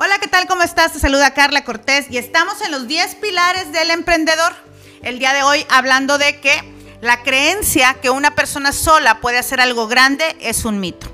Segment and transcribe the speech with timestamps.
[0.00, 0.46] Hola, ¿qué tal?
[0.46, 0.92] ¿Cómo estás?
[0.92, 4.54] Te saluda Carla Cortés y estamos en los 10 pilares del emprendedor.
[5.02, 6.52] El día de hoy hablando de que
[7.00, 11.08] la creencia que una persona sola puede hacer algo grande es un mito.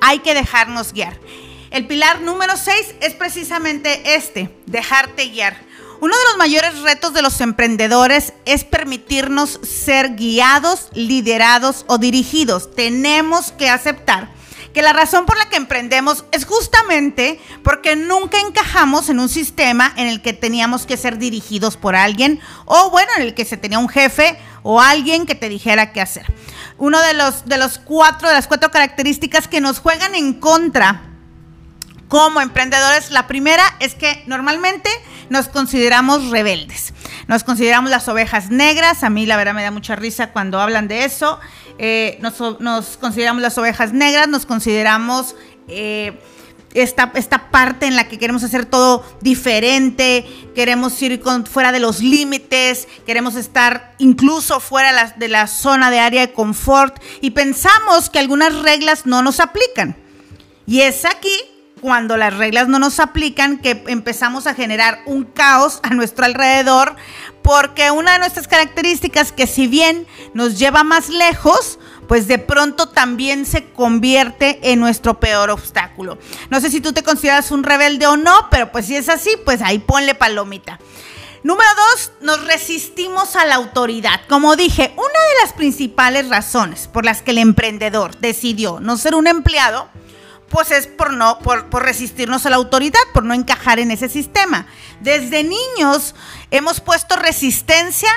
[0.00, 1.18] Hay que dejarnos guiar.
[1.70, 5.58] El pilar número 6 es precisamente este, dejarte guiar.
[6.00, 12.74] Uno de los mayores retos de los emprendedores es permitirnos ser guiados, liderados o dirigidos.
[12.74, 14.30] Tenemos que aceptar
[14.72, 19.92] que la razón por la que emprendemos es justamente porque nunca encajamos en un sistema
[19.96, 23.56] en el que teníamos que ser dirigidos por alguien o bueno, en el que se
[23.56, 26.32] tenía un jefe o alguien que te dijera qué hacer.
[26.78, 31.02] Uno de los de los cuatro de las cuatro características que nos juegan en contra
[32.12, 34.90] como emprendedores, la primera es que normalmente
[35.30, 36.92] nos consideramos rebeldes.
[37.26, 39.02] Nos consideramos las ovejas negras.
[39.02, 41.40] A mí la verdad me da mucha risa cuando hablan de eso.
[41.78, 45.34] Eh, nos, consideramos las ovejas negras, nos consideramos
[45.68, 46.18] eh,
[46.74, 52.00] esta, esta, parte en la que queremos hacer todo diferente, queremos ir fuera de los
[52.00, 58.18] límites, queremos estar incluso fuera de la zona de área de confort y pensamos que
[58.18, 59.96] algunas reglas no nos aplican.
[60.66, 61.36] Y es aquí
[61.82, 66.94] cuando las reglas no nos aplican que empezamos a generar un caos a nuestro alrededor
[67.42, 72.88] porque una de nuestras características que si bien nos lleva más lejos, pues de pronto
[72.88, 76.18] también se convierte en nuestro peor obstáculo.
[76.50, 79.30] No sé si tú te consideras un rebelde o no, pero pues si es así,
[79.44, 80.78] pues ahí ponle palomita.
[81.42, 84.20] Número dos, nos resistimos a la autoridad.
[84.28, 89.16] Como dije, una de las principales razones por las que el emprendedor decidió no ser
[89.16, 89.88] un empleado
[90.52, 94.66] pues es por no, por, resistirnos a la autoridad, por no encajar en ese sistema.
[95.00, 96.14] Desde niños
[96.52, 98.10] hemos puesto resistencia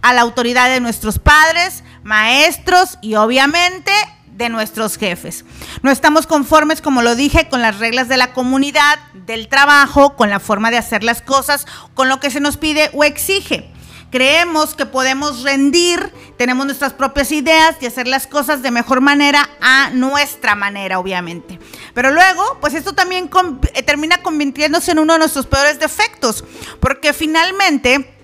[0.00, 3.92] a la autoridad de nuestros padres, maestros y obviamente
[4.28, 5.44] de nuestros jefes.
[5.82, 10.30] No estamos conformes, como lo dije, con las reglas de la comunidad, del trabajo, con
[10.30, 13.70] la forma de hacer las cosas, con lo que se nos pide o exige
[14.12, 19.48] creemos que podemos rendir, tenemos nuestras propias ideas y hacer las cosas de mejor manera
[19.60, 21.58] a nuestra manera, obviamente.
[21.94, 23.30] Pero luego, pues esto también
[23.74, 26.44] eh, termina convirtiéndose en uno de nuestros peores defectos,
[26.80, 28.14] porque finalmente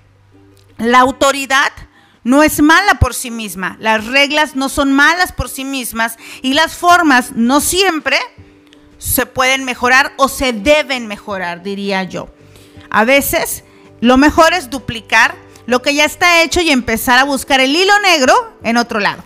[0.78, 1.72] la autoridad
[2.24, 6.54] no es mala por sí misma, las reglas no son malas por sí mismas y
[6.54, 8.18] las formas no siempre
[8.98, 12.28] se pueden mejorar o se deben mejorar, diría yo.
[12.90, 13.64] A veces
[14.00, 15.34] lo mejor es duplicar
[15.66, 19.22] lo que ya está hecho y empezar a buscar el hilo negro en otro lado.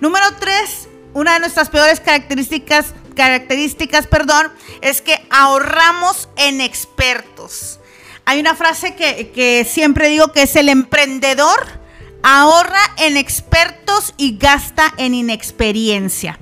[0.00, 4.50] Número tres, una de nuestras peores características, características, perdón,
[4.80, 7.78] es que ahorramos en expertos.
[8.24, 11.60] Hay una frase que, que siempre digo que es el emprendedor
[12.22, 16.38] ahorra en expertos y gasta en inexperiencia.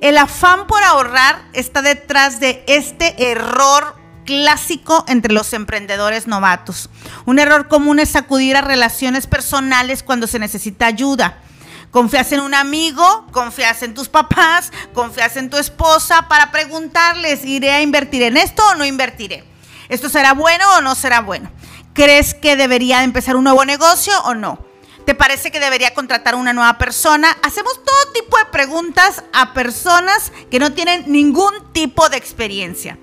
[0.00, 6.90] El afán por ahorrar está detrás de este error clásico entre los emprendedores novatos.
[7.24, 11.42] Un error común es acudir a relaciones personales cuando se necesita ayuda.
[11.92, 17.70] Confías en un amigo, confías en tus papás, confías en tu esposa para preguntarles, ¿iré
[17.70, 19.44] a invertir en esto o no invertiré?
[19.90, 21.52] ¿Esto será bueno o no será bueno?
[21.92, 24.58] ¿Crees que debería empezar un nuevo negocio o no?
[25.04, 27.36] ¿Te parece que debería contratar una nueva persona?
[27.42, 32.98] Hacemos todo tipo de preguntas a personas que no tienen ningún tipo de experiencia.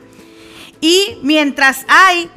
[0.81, 2.31] Y mientras hay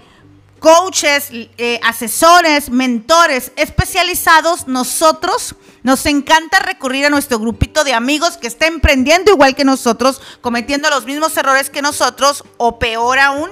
[0.62, 8.46] coaches, eh, asesores, mentores especializados, nosotros nos encanta recurrir a nuestro grupito de amigos que
[8.46, 13.50] está emprendiendo igual que nosotros, cometiendo los mismos errores que nosotros, o peor aún,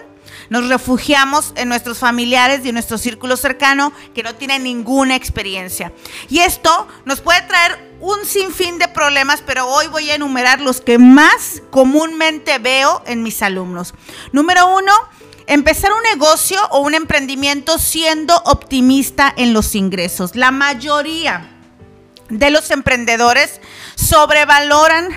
[0.51, 5.93] nos refugiamos en nuestros familiares y en nuestro círculo cercano que no tienen ninguna experiencia.
[6.29, 10.81] Y esto nos puede traer un sinfín de problemas, pero hoy voy a enumerar los
[10.81, 13.95] que más comúnmente veo en mis alumnos.
[14.33, 14.93] Número uno,
[15.51, 20.37] empezar un negocio o un emprendimiento siendo optimista en los ingresos.
[20.37, 21.51] La mayoría
[22.29, 23.61] de los emprendedores
[23.97, 25.09] sobrevaloran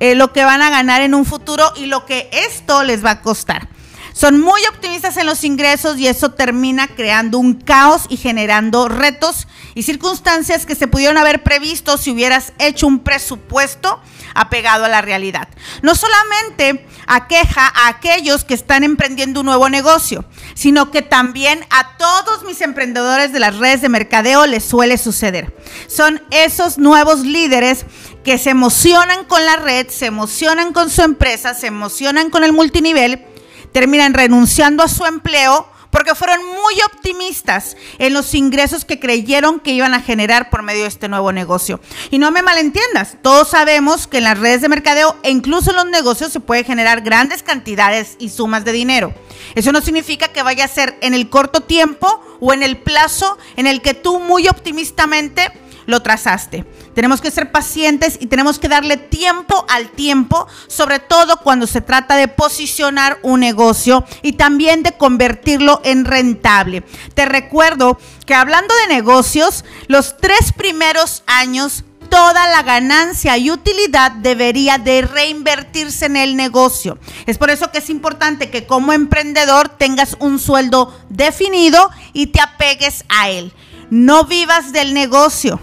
[0.00, 3.10] eh, lo que van a ganar en un futuro y lo que esto les va
[3.10, 3.68] a costar.
[4.12, 9.48] Son muy optimistas en los ingresos y eso termina creando un caos y generando retos
[9.74, 14.00] y circunstancias que se pudieron haber previsto si hubieras hecho un presupuesto
[14.34, 15.48] apegado a la realidad.
[15.82, 20.24] No solamente aqueja a aquellos que están emprendiendo un nuevo negocio,
[20.54, 25.54] sino que también a todos mis emprendedores de las redes de mercadeo les suele suceder.
[25.88, 27.86] Son esos nuevos líderes
[28.24, 32.52] que se emocionan con la red, se emocionan con su empresa, se emocionan con el
[32.52, 33.24] multinivel
[33.72, 39.72] terminan renunciando a su empleo porque fueron muy optimistas en los ingresos que creyeron que
[39.72, 41.80] iban a generar por medio de este nuevo negocio.
[42.10, 45.76] Y no me malentiendas, todos sabemos que en las redes de mercadeo e incluso en
[45.76, 49.14] los negocios se puede generar grandes cantidades y sumas de dinero.
[49.54, 53.36] Eso no significa que vaya a ser en el corto tiempo o en el plazo
[53.56, 55.52] en el que tú muy optimistamente
[55.86, 56.64] lo trazaste.
[56.94, 61.80] Tenemos que ser pacientes y tenemos que darle tiempo al tiempo, sobre todo cuando se
[61.80, 66.82] trata de posicionar un negocio y también de convertirlo en rentable.
[67.14, 74.12] Te recuerdo que hablando de negocios, los tres primeros años toda la ganancia y utilidad
[74.12, 76.98] debería de reinvertirse en el negocio.
[77.24, 82.42] Es por eso que es importante que como emprendedor tengas un sueldo definido y te
[82.42, 83.54] apegues a él.
[83.88, 85.58] No vivas del negocio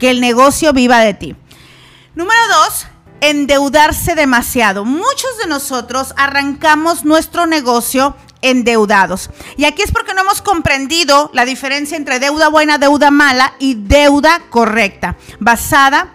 [0.00, 1.36] que el negocio viva de ti.
[2.16, 2.86] Número dos,
[3.20, 4.84] endeudarse demasiado.
[4.84, 9.30] Muchos de nosotros arrancamos nuestro negocio endeudados.
[9.56, 13.74] Y aquí es porque no hemos comprendido la diferencia entre deuda buena, deuda mala y
[13.74, 16.14] deuda correcta, basada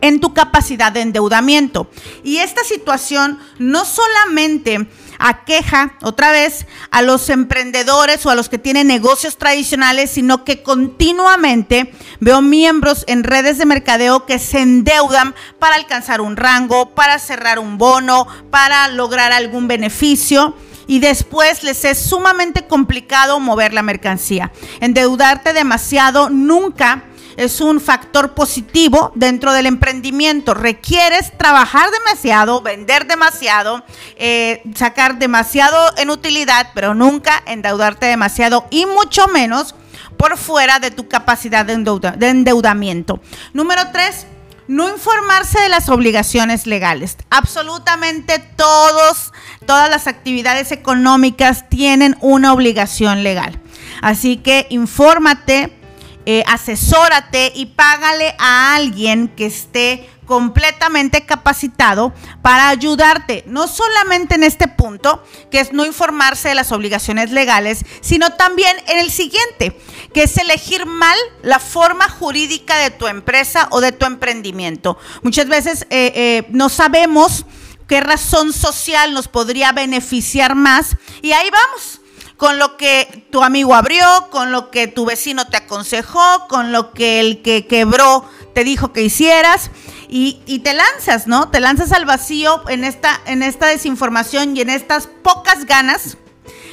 [0.00, 1.88] en tu capacidad de endeudamiento.
[2.24, 4.88] Y esta situación no solamente
[5.20, 10.62] aqueja otra vez a los emprendedores o a los que tienen negocios tradicionales, sino que
[10.62, 17.18] continuamente veo miembros en redes de mercadeo que se endeudan para alcanzar un rango, para
[17.18, 20.56] cerrar un bono, para lograr algún beneficio
[20.86, 24.50] y después les es sumamente complicado mover la mercancía.
[24.80, 27.04] Endeudarte demasiado nunca
[27.40, 30.52] es un factor positivo dentro del emprendimiento.
[30.52, 33.82] Requieres trabajar demasiado, vender demasiado,
[34.16, 39.74] eh, sacar demasiado en utilidad, pero nunca endeudarte demasiado y mucho menos
[40.18, 41.78] por fuera de tu capacidad de,
[42.18, 43.22] de endeudamiento.
[43.54, 44.26] Número tres,
[44.68, 47.16] no informarse de las obligaciones legales.
[47.30, 49.32] Absolutamente todos,
[49.64, 53.58] todas las actividades económicas tienen una obligación legal.
[54.02, 55.79] Así que infórmate,
[56.26, 64.44] eh, asesórate y págale a alguien que esté completamente capacitado para ayudarte, no solamente en
[64.44, 69.76] este punto, que es no informarse de las obligaciones legales, sino también en el siguiente,
[70.14, 74.96] que es elegir mal la forma jurídica de tu empresa o de tu emprendimiento.
[75.22, 77.44] Muchas veces eh, eh, no sabemos
[77.88, 81.99] qué razón social nos podría beneficiar más y ahí vamos
[82.40, 86.92] con lo que tu amigo abrió, con lo que tu vecino te aconsejó, con lo
[86.92, 89.70] que el que quebró te dijo que hicieras
[90.08, 91.50] y, te lanzas, ¿no?
[91.50, 96.16] Te lanzas al vacío en esta, en esta desinformación y en estas pocas ganas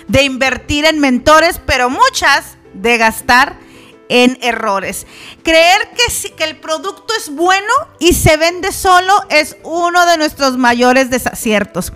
[0.08, 3.60] de invertir en mentores, pero muchas de gastar
[4.10, 5.08] en errores.
[5.44, 10.58] Creer que, que el producto es bueno y se vende solo es uno de nuestros
[10.58, 11.94] mayores desaciertos.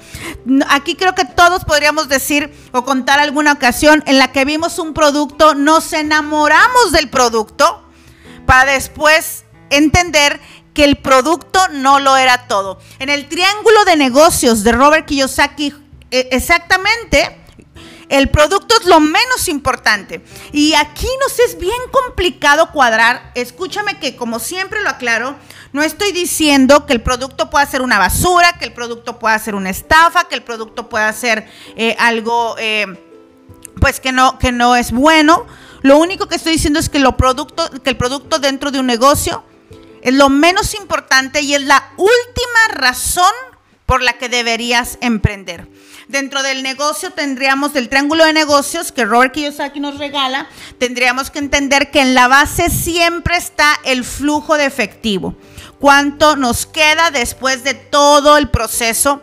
[0.70, 4.94] Aquí creo que todos podríamos decir o contar alguna ocasión en la que vimos un
[4.94, 7.84] producto, nos enamoramos del producto
[8.46, 10.40] para después entender
[10.74, 12.80] que el producto no lo era todo.
[13.00, 15.74] En el triángulo de negocios de Robert Kiyosaki,
[16.12, 17.41] e, exactamente,
[18.12, 20.22] el producto es lo menos importante.
[20.52, 23.32] Y aquí nos es bien complicado cuadrar.
[23.36, 25.38] Escúchame que como siempre lo aclaro,
[25.72, 29.56] no estoy diciendo que el producto pueda ser una basura, que el producto pueda ser
[29.56, 31.48] una estafa, que el producto pueda ser
[31.78, 32.86] eh, algo eh,
[33.80, 35.48] pues que no, que no es bueno.
[35.82, 39.42] Lo único que estoy diciendo es que, producto, que el producto dentro de un negocio
[40.02, 43.32] es lo menos importante y es la última razón
[43.86, 45.70] por la que deberías emprender.
[46.12, 51.40] Dentro del negocio tendríamos del triángulo de negocios que Robert Kiyosaki nos regala, tendríamos que
[51.40, 55.36] entender que en la base siempre está el flujo de efectivo.
[55.80, 59.22] Cuánto nos queda después de todo el proceso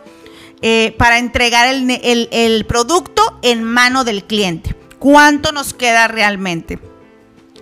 [0.63, 4.75] eh, para entregar el, el producto en mano del cliente.
[4.97, 6.79] ¿Cuánto nos queda realmente?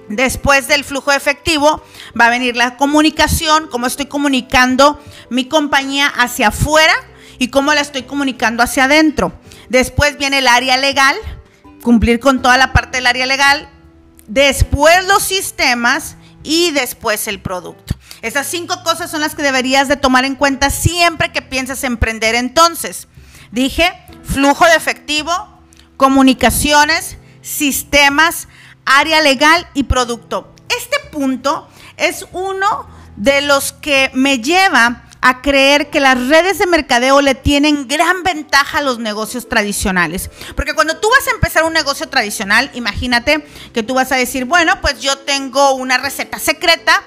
[0.08, 1.84] Después del flujo efectivo
[2.18, 6.94] va a venir la comunicación, cómo estoy comunicando mi compañía hacia afuera
[7.40, 9.34] y cómo la estoy comunicando hacia adentro.
[9.70, 11.16] Después viene el área legal,
[11.82, 13.70] cumplir con toda la parte del área legal.
[14.28, 17.96] Después los sistemas y después el producto.
[18.22, 22.36] Esas cinco cosas son las que deberías de tomar en cuenta siempre que piensas emprender.
[22.36, 23.08] Entonces,
[23.52, 25.32] dije, flujo de efectivo,
[25.98, 28.48] comunicaciones, sistemas,
[28.86, 30.54] área legal y producto.
[30.70, 31.68] Este punto
[31.98, 37.36] es uno de los que me lleva a creer que las redes de mercadeo le
[37.36, 40.30] tienen gran ventaja a los negocios tradicionales.
[40.56, 44.46] Porque cuando tú vas a empezar un negocio tradicional, imagínate que tú vas a decir,
[44.46, 47.04] bueno, pues yo tengo una receta secreta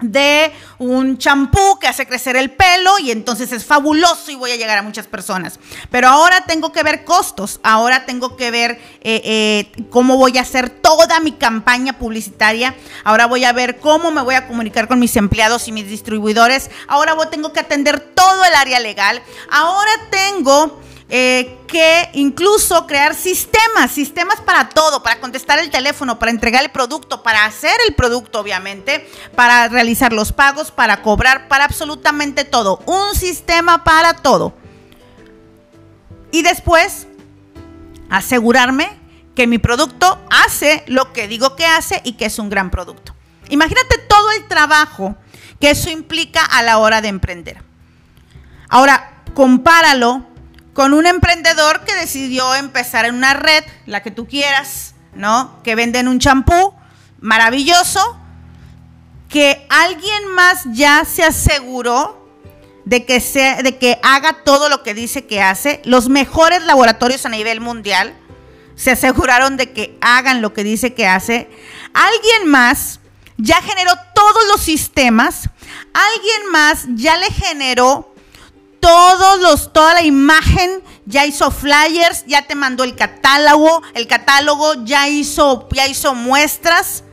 [0.00, 4.56] de un champú que hace crecer el pelo y entonces es fabuloso y voy a
[4.56, 5.58] llegar a muchas personas.
[5.90, 10.42] Pero ahora tengo que ver costos, ahora tengo que ver eh, eh, cómo voy a
[10.42, 12.74] hacer toda mi campaña publicitaria,
[13.04, 16.70] ahora voy a ver cómo me voy a comunicar con mis empleados y mis distribuidores,
[16.86, 23.90] ahora tengo que atender todo el área legal, ahora tengo eh, que incluso crear sistemas,
[23.90, 28.40] sistemas para todo, para contestar el teléfono, para entregar el producto, para hacer el producto,
[28.40, 32.82] obviamente, para realizar los pagos, para cobrar, para absolutamente todo.
[32.84, 34.54] Un sistema para todo.
[36.30, 37.06] Y después,
[38.10, 38.98] asegurarme
[39.34, 43.14] que mi producto hace lo que digo que hace y que es un gran producto.
[43.48, 45.16] Imagínate todo el trabajo
[45.58, 47.62] que eso implica a la hora de emprender.
[48.68, 50.26] Ahora, compáralo
[50.78, 55.60] con un emprendedor que decidió empezar en una red, la que tú quieras, ¿no?
[55.64, 56.72] Que venden un champú
[57.20, 58.16] maravilloso,
[59.28, 62.24] que alguien más ya se aseguró
[62.84, 63.18] de que,
[63.64, 65.82] de que haga todo lo que dice que hace.
[65.84, 68.14] Los mejores laboratorios a nivel mundial
[68.76, 71.50] se aseguraron de que hagan lo que dice que hace.
[71.92, 73.00] Alguien más
[73.36, 75.50] ya generó todos los sistemas.
[75.92, 78.14] Alguien más ya le generó
[78.80, 84.74] todos los, toda la imagen, ya hizo flyers, ya te mandó el catálogo, el catálogo
[84.84, 87.04] ya hizo, ya hizo muestras.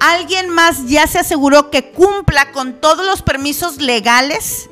[0.00, 4.68] Alguien más ya se aseguró que cumpla con todos los permisos legales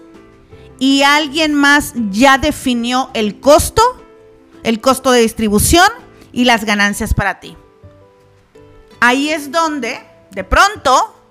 [0.78, 3.82] y alguien más ya definió el costo,
[4.64, 5.88] el costo de distribución
[6.32, 7.56] y las ganancias para ti.
[9.00, 11.21] Ahí es donde, de pronto,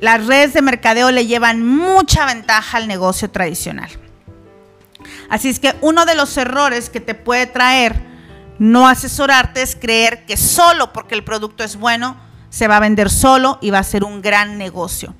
[0.00, 3.90] las redes de mercadeo le llevan mucha ventaja al negocio tradicional.
[5.28, 8.00] Así es que uno de los errores que te puede traer
[8.58, 12.16] no asesorarte es creer que solo porque el producto es bueno
[12.50, 15.14] se va a vender solo y va a ser un gran negocio.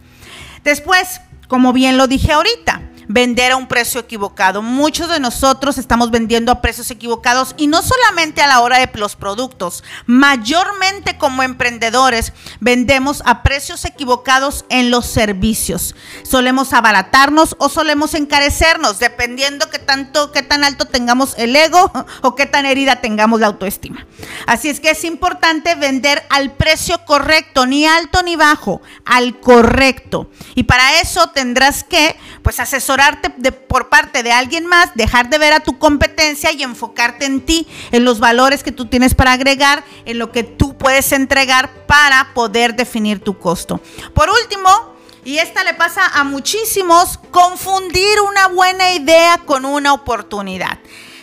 [0.64, 4.62] Después, como bien lo dije ahorita, vender a un precio equivocado.
[4.62, 8.90] Muchos de nosotros estamos vendiendo a precios equivocados y no solamente a la hora de
[8.98, 15.94] los productos, mayormente como emprendedores vendemos a precios equivocados en los servicios.
[16.22, 21.90] Solemos abaratarnos o solemos encarecernos, dependiendo qué tanto, qué tan alto tengamos el ego
[22.22, 24.06] o qué tan herida tengamos la autoestima.
[24.46, 30.30] Así es que es importante vender al precio correcto, ni alto ni bajo, al correcto.
[30.54, 32.60] Y para eso tendrás que pues
[33.36, 37.40] de, por parte de alguien más, dejar de ver a tu competencia y enfocarte en
[37.40, 41.86] ti, en los valores que tú tienes para agregar, en lo que tú puedes entregar
[41.86, 43.80] para poder definir tu costo.
[44.14, 50.78] Por último, y esta le pasa a muchísimos, confundir una buena idea con una oportunidad.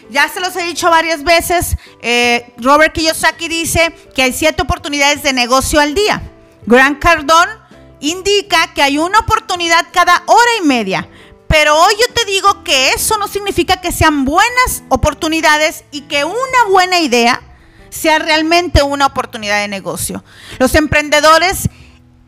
[0.09, 5.23] Ya se los he dicho varias veces, eh, Robert Kiyosaki dice que hay siete oportunidades
[5.23, 6.21] de negocio al día.
[6.67, 7.51] Grant Cardone
[7.99, 11.09] indica que hay una oportunidad cada hora y media.
[11.57, 16.25] Pero hoy yo te digo que eso no significa que sean buenas oportunidades y que
[16.25, 17.41] una buena idea
[17.89, 20.21] sea realmente una oportunidad de negocio.
[20.59, 21.69] Los emprendedores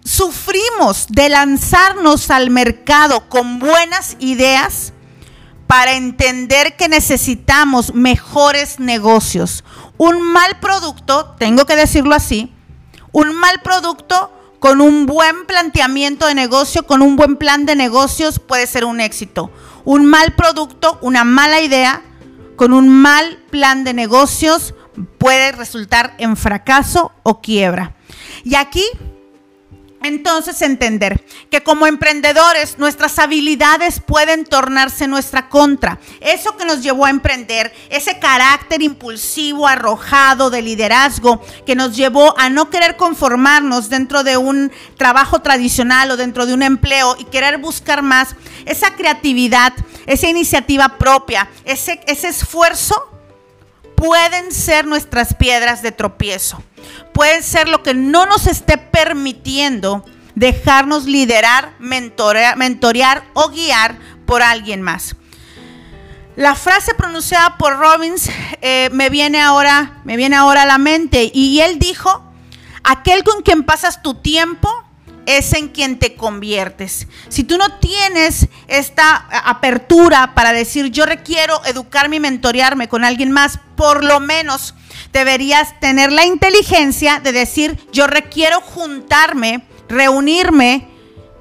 [0.01, 4.93] sufrimos de lanzarnos al mercado con buenas ideas
[5.67, 9.65] para entender que necesitamos mejores negocios.
[9.97, 12.55] Un mal producto, tengo que decirlo así,
[13.11, 18.39] un mal producto con un buen planteamiento de negocio, con un buen plan de negocios,
[18.39, 19.51] puede ser un éxito.
[19.85, 22.01] Un mal producto, una mala idea,
[22.55, 24.73] con un mal plan de negocios,
[25.17, 27.95] puede resultar en fracaso o quiebra.
[28.43, 28.83] Y aquí
[30.07, 35.99] entonces entender que como emprendedores nuestras habilidades pueden tornarse nuestra contra.
[36.21, 42.37] Eso que nos llevó a emprender, ese carácter impulsivo, arrojado de liderazgo que nos llevó
[42.39, 47.25] a no querer conformarnos dentro de un trabajo tradicional o dentro de un empleo y
[47.25, 48.35] querer buscar más,
[48.65, 49.73] esa creatividad,
[50.05, 53.16] esa iniciativa propia, ese, esfuerzo
[53.97, 56.63] pueden ser nuestras piedras de tropiezo.
[57.13, 64.83] Pueden ser lo que no nos esté permitiendo dejarnos liderar, mentorear, o guiar por alguien
[64.83, 65.15] más.
[66.35, 68.29] La frase pronunciada por Robbins
[68.61, 72.23] eh, me, viene ahora, me viene ahora a la mente y él dijo,
[72.83, 74.69] aquel con quien pasas tu tiempo
[75.27, 77.05] es en quien te conviertes.
[77.27, 83.31] Si tú no tienes esta apertura para decir, yo requiero educarme y mentorearme con alguien
[83.31, 84.73] más, por lo menos
[85.11, 90.87] deberías tener la inteligencia de decir, yo requiero juntarme, reunirme,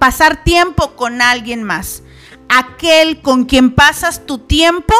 [0.01, 2.03] pasar tiempo con alguien más.
[2.49, 4.95] Aquel con quien pasas tu tiempo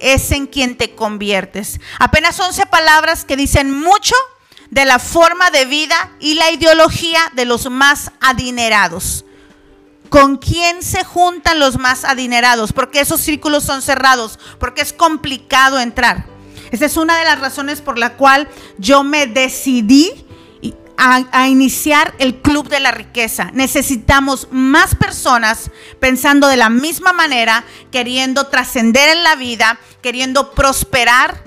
[0.00, 1.80] es en quien te conviertes.
[2.00, 4.14] Apenas 11 palabras que dicen mucho
[4.72, 9.26] de la forma de vida y la ideología de los más adinerados.
[10.08, 12.72] ¿Con quién se juntan los más adinerados?
[12.72, 16.24] Porque esos círculos son cerrados, porque es complicado entrar.
[16.70, 18.48] Esa es una de las razones por la cual
[18.78, 20.10] yo me decidí
[20.96, 23.50] a, iniciar el club de la riqueza.
[23.52, 31.44] Necesitamos más personas pensando de la misma manera, queriendo trascender en la vida, queriendo prosperar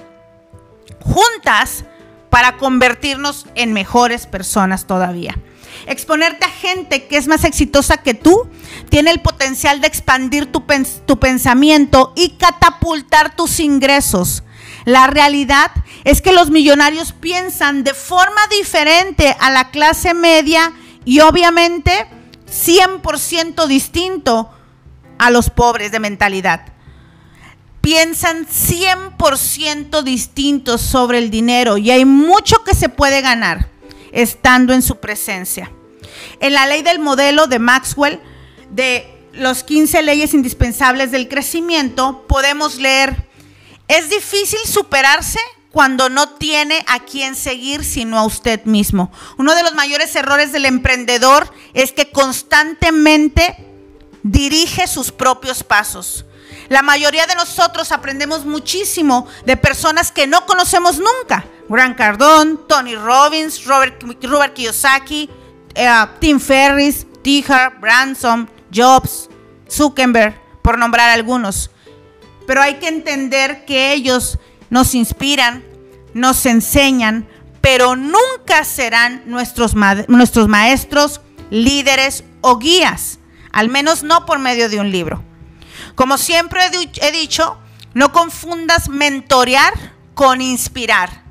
[1.00, 1.86] juntas
[2.36, 5.40] para convertirnos en mejores personas todavía.
[5.88, 8.50] Exponerte a gente que es más exitosa que tú
[8.90, 10.62] tiene el potencial de expandir tu,
[11.06, 14.44] tu pensamiento y catapultar tus ingresos.
[14.84, 15.72] La realidad
[16.04, 20.74] es que los millonarios piensan de forma diferente a la clase media
[21.06, 22.06] y obviamente
[22.48, 24.52] 100% distinto
[25.20, 26.75] a los pobres de mentalidad.
[27.86, 33.70] Piensan 100% distintos sobre el dinero y hay mucho que se puede ganar
[34.12, 35.72] estando en su presencia.
[36.40, 38.20] En la ley del modelo de Maxwell,
[38.72, 43.28] de los 15 leyes indispensables del crecimiento, podemos leer,
[43.88, 45.38] es difícil superarse
[45.72, 49.12] cuando no tiene a quien seguir sino a usted mismo.
[49.38, 53.56] Uno de los mayores errores del emprendedor es que constantemente
[54.24, 56.25] dirige sus propios pasos.
[56.70, 61.46] La mayoría de nosotros aprendemos muchísimo de personas que no conocemos nunca.
[61.70, 64.04] Grant Cardone, Tony Robbins, Robert,
[64.54, 65.30] Kiyosaki,
[65.76, 69.30] eh, Tim Ferriss, Tijar, Branson, Jobs,
[69.70, 71.72] Zuckerberg, por nombrar algunos.
[72.48, 74.38] Pero hay que entender que ellos
[74.70, 75.64] nos inspiran,
[76.14, 77.28] nos enseñan,
[77.62, 79.74] pero nunca serán nuestros,
[80.08, 83.20] nuestros maestros, líderes o guías,
[83.52, 85.24] al menos no por medio de un libro.
[85.96, 86.62] Como siempre
[87.02, 87.58] he dicho,
[87.94, 89.74] no confundas mentorear
[90.14, 91.24] con inspirar.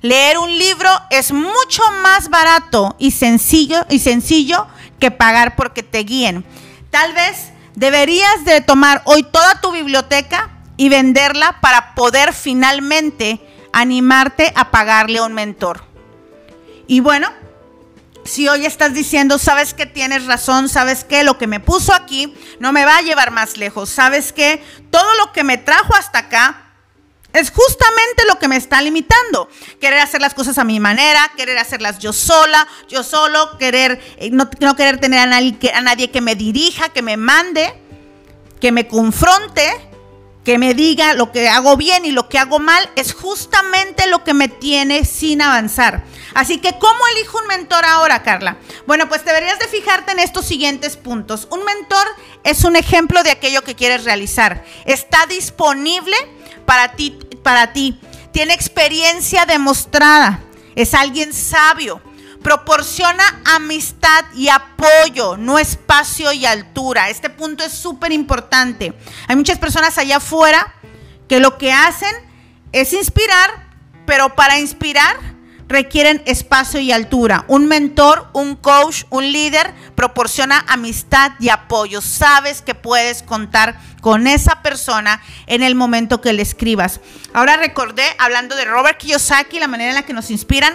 [0.00, 4.66] Leer un libro es mucho más barato y sencillo, y sencillo
[5.00, 6.44] que pagar porque te guíen.
[6.90, 13.40] Tal vez deberías de tomar hoy toda tu biblioteca y venderla para poder finalmente
[13.72, 15.84] animarte a pagarle a un mentor.
[16.86, 17.28] Y bueno,
[18.28, 22.34] si hoy estás diciendo, sabes que tienes razón, sabes que lo que me puso aquí
[22.60, 26.20] no me va a llevar más lejos, sabes que todo lo que me trajo hasta
[26.20, 26.64] acá
[27.32, 29.48] es justamente lo que me está limitando.
[29.80, 34.30] Querer hacer las cosas a mi manera, querer hacerlas yo sola, yo solo, querer, eh,
[34.30, 37.74] no, querer tener a nadie, a nadie que me dirija, que me mande,
[38.60, 39.88] que me confronte
[40.48, 44.24] que me diga lo que hago bien y lo que hago mal es justamente lo
[44.24, 46.04] que me tiene sin avanzar.
[46.34, 48.56] Así que, ¿cómo elijo un mentor ahora, Carla?
[48.86, 51.48] Bueno, pues deberías de fijarte en estos siguientes puntos.
[51.50, 52.06] Un mentor
[52.44, 54.64] es un ejemplo de aquello que quieres realizar.
[54.84, 56.16] Está disponible
[56.66, 58.00] para ti, para ti.
[58.32, 60.40] Tiene experiencia demostrada.
[60.76, 62.02] Es alguien sabio
[62.42, 67.10] proporciona amistad y apoyo, no espacio y altura.
[67.10, 68.94] Este punto es súper importante.
[69.26, 70.74] Hay muchas personas allá afuera
[71.28, 72.14] que lo que hacen
[72.72, 73.66] es inspirar,
[74.06, 75.16] pero para inspirar
[75.68, 77.44] requieren espacio y altura.
[77.46, 82.00] Un mentor, un coach, un líder proporciona amistad y apoyo.
[82.00, 87.00] Sabes que puedes contar con esa persona en el momento que le escribas.
[87.34, 90.74] Ahora recordé, hablando de Robert Kiyosaki, la manera en la que nos inspiran,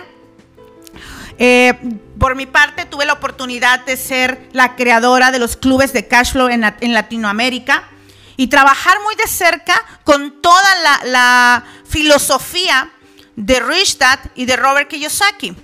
[1.40, 1.74] eh,
[2.20, 6.34] por mi parte, tuve la oportunidad de ser la creadora de los clubes de cash
[6.34, 6.62] flow en,
[6.94, 7.84] Latinoamérica
[8.38, 12.90] y trabajar muy de cerca con toda la, filosofía
[13.36, 13.98] de Rich
[14.36, 15.56] y de Robert Kiyosaki.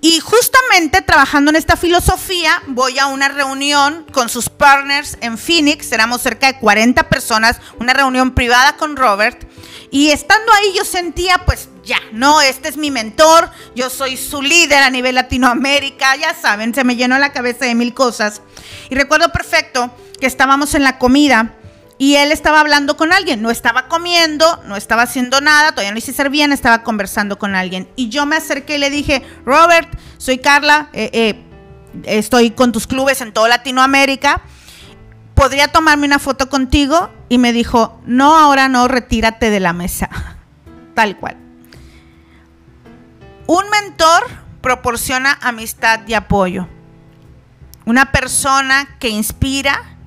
[0.00, 5.90] Y justamente trabajando en esta filosofía, voy a una reunión con sus partners en Phoenix,
[5.90, 9.44] éramos cerca de 40 personas, una reunión privada con Robert,
[9.90, 14.40] y estando ahí yo sentía, pues ya, no, este es mi mentor, yo soy su
[14.40, 18.40] líder a nivel Latinoamérica, ya saben, se me llenó la cabeza de mil cosas.
[18.90, 19.90] Y recuerdo perfecto
[20.20, 21.57] que estábamos en la comida
[21.98, 25.98] y él estaba hablando con alguien, no estaba comiendo, no estaba haciendo nada, todavía no
[25.98, 27.88] hice ser bien, estaba conversando con alguien.
[27.96, 31.44] Y yo me acerqué y le dije, Robert, soy Carla, eh, eh,
[32.04, 34.42] estoy con tus clubes en toda Latinoamérica
[35.38, 37.10] ¿podría tomarme una foto contigo?
[37.28, 40.10] Y me dijo, no, ahora no, retírate de la mesa.
[40.94, 41.36] Tal cual.
[43.46, 44.24] Un mentor
[44.60, 46.66] proporciona amistad y apoyo.
[47.84, 49.97] Una persona que inspira,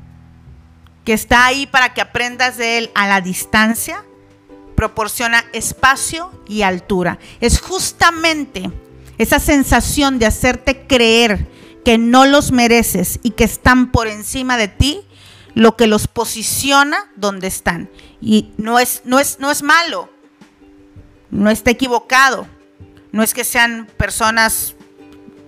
[1.03, 4.03] que está ahí para que aprendas de él a la distancia,
[4.75, 7.19] proporciona espacio y altura.
[7.39, 8.71] Es justamente
[9.17, 11.47] esa sensación de hacerte creer
[11.85, 15.01] que no los mereces y que están por encima de ti
[15.53, 17.89] lo que los posiciona donde están.
[18.21, 20.09] Y no es, no es, no es malo,
[21.29, 22.47] no está equivocado,
[23.11, 24.75] no es que sean personas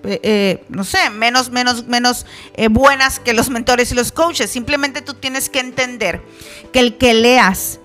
[0.06, 4.50] eh, eh, no sé, menos, menos, menos eh, buenas que los mentores y los coaches.
[4.50, 6.22] Simplemente tú tienes que entender
[6.72, 7.80] que el que leas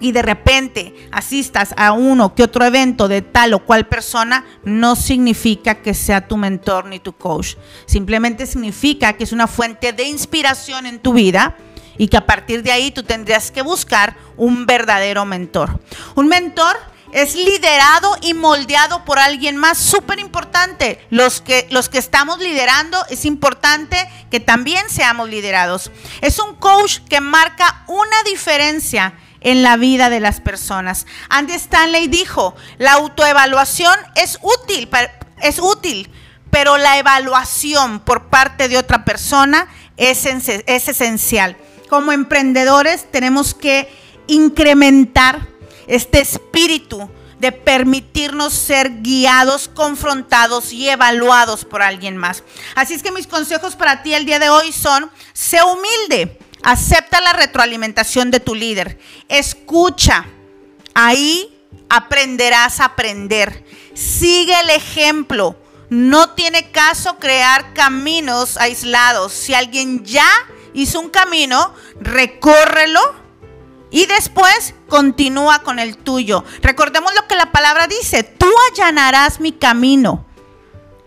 [0.00, 4.94] y de repente asistas a uno que otro evento de tal o cual persona, no
[4.94, 7.56] significa que sea tu mentor ni tu coach.
[7.86, 11.56] Simplemente significa que es una fuente de inspiración en tu vida
[11.98, 15.80] y que a partir de ahí tú tendrías que buscar un verdadero mentor.
[16.14, 16.76] Un mentor
[17.16, 21.00] es liderado y moldeado por alguien más súper importante.
[21.08, 23.96] Los que, los que estamos liderando es importante
[24.30, 25.90] que también seamos liderados.
[26.20, 31.06] Es un coach que marca una diferencia en la vida de las personas.
[31.30, 34.90] Andy Stanley dijo, la autoevaluación es útil,
[35.40, 36.10] es útil,
[36.50, 41.56] pero la evaluación por parte de otra persona es, es esencial.
[41.88, 43.88] Como emprendedores tenemos que
[44.26, 45.55] incrementar
[45.86, 52.42] este espíritu de permitirnos ser guiados, confrontados y evaluados por alguien más.
[52.74, 57.20] Así es que mis consejos para ti el día de hoy son, sé humilde, acepta
[57.20, 60.26] la retroalimentación de tu líder, escucha,
[60.94, 61.52] ahí
[61.88, 65.56] aprenderás a aprender, sigue el ejemplo.
[65.88, 69.32] No tiene caso crear caminos aislados.
[69.32, 70.28] Si alguien ya
[70.74, 73.00] hizo un camino, recórrelo
[73.96, 76.44] y después continúa con el tuyo.
[76.60, 80.22] Recordemos lo que la palabra dice, tú allanarás mi camino.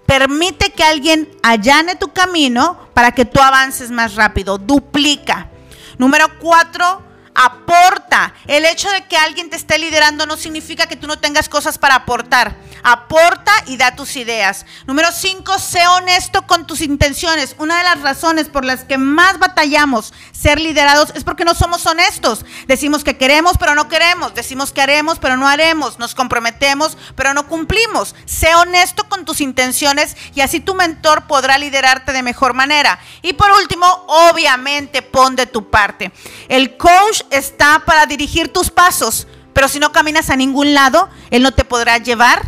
[0.07, 4.57] Permite que alguien allane tu camino para que tú avances más rápido.
[4.57, 5.51] Duplica.
[5.99, 7.03] Número cuatro,
[7.39, 8.33] aporta.
[8.47, 11.77] El hecho de que alguien te esté liderando no significa que tú no tengas cosas
[11.77, 12.57] para aportar.
[12.83, 14.65] Aporta y da tus ideas.
[14.87, 17.55] Número cinco, sé honesto con tus intenciones.
[17.57, 21.85] Una de las razones por las que más batallamos ser liderados es porque no somos
[21.85, 22.45] honestos.
[22.67, 24.35] Decimos que queremos, pero no queremos.
[24.35, 25.97] Decimos que haremos, pero no haremos.
[25.97, 28.15] Nos comprometemos, pero no cumplimos.
[28.25, 32.99] Sé honesto con tus intenciones y así tu mentor podrá liderarte de mejor manera.
[33.21, 36.11] Y por último, obviamente, pon de tu parte.
[36.49, 41.43] El coach está para dirigir tus pasos, pero si no caminas a ningún lado, él
[41.43, 42.45] no te podrá llevar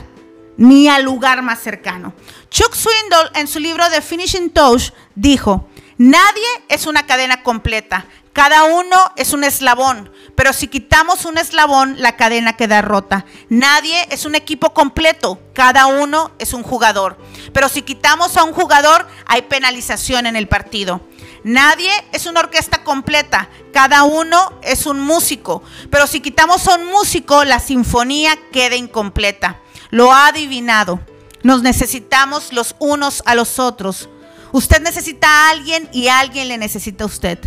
[0.57, 2.13] ni al lugar más cercano.
[2.49, 5.67] Chuck Swindoll en su libro The Finishing Touch dijo,
[5.97, 11.95] nadie es una cadena completa, cada uno es un eslabón, pero si quitamos un eslabón,
[11.99, 13.25] la cadena queda rota.
[13.49, 17.17] Nadie es un equipo completo, cada uno es un jugador,
[17.53, 21.01] pero si quitamos a un jugador, hay penalización en el partido.
[21.43, 26.87] Nadie es una orquesta completa, cada uno es un músico, pero si quitamos a un
[26.87, 30.99] músico, la sinfonía queda incompleta lo ha adivinado.
[31.43, 34.09] Nos necesitamos los unos a los otros.
[34.51, 37.39] Usted necesita a alguien y alguien le necesita a usted.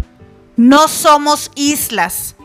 [0.57, 2.37] No somos islas.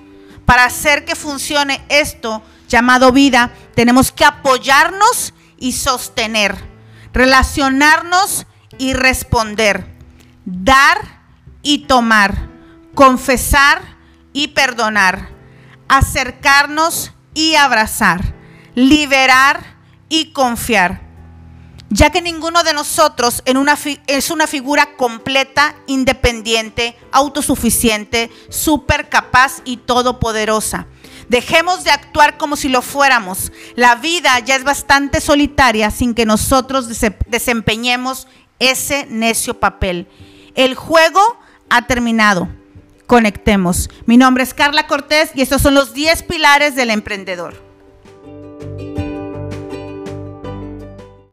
[0.46, 6.58] Para hacer que funcione esto llamado vida, tenemos que apoyarnos y sostener,
[7.14, 9.86] relacionarnos y responder,
[10.46, 11.19] dar
[11.62, 12.50] y tomar,
[12.96, 13.82] confesar
[14.34, 15.30] y perdonar,
[15.88, 18.36] acercarnos y abrazar,
[18.76, 21.02] liberar y confiar,
[21.90, 29.62] ya que ninguno de nosotros en una es una figura completa, independiente, autosuficiente, súper capaz
[29.66, 30.88] y todopoderosa.
[31.30, 33.52] Dejemos de actuar como si lo fuéramos.
[33.76, 36.88] La vida ya es bastante solitaria sin que nosotros
[37.28, 40.08] desempeñemos ese necio papel.
[40.56, 41.22] El juego
[41.70, 42.50] ha terminado.
[43.08, 43.90] Conectemos.
[44.06, 47.69] Mi nombre es Carla Cortés y estos son los 10 pilares del emprendedor.